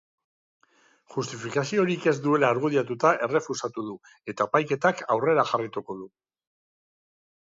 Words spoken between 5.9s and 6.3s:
du.